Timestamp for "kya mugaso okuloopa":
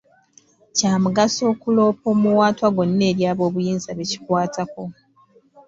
0.77-2.05